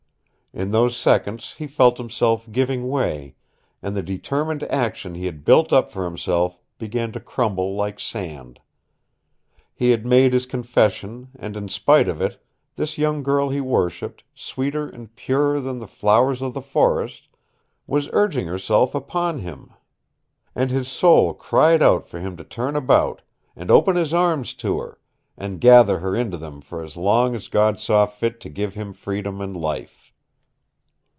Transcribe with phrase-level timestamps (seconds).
[0.53, 3.35] In those seconds he felt himself giving way,
[3.81, 8.59] and the determined action he had built up for himself began to crumble like sand.
[9.73, 12.43] He had made his confession and in spite of it
[12.75, 17.29] this young girl he worshipped sweeter and purer than the flowers of the forest
[17.87, 19.71] was urging herself upon him!
[20.53, 23.21] And his soul cried out for him to turn about,
[23.55, 24.99] and open his arms to her,
[25.37, 28.91] and gather her into them for as long as God saw fit to give him
[28.91, 30.09] freedom and life.